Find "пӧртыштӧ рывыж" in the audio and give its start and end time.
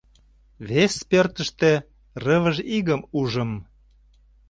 1.09-2.57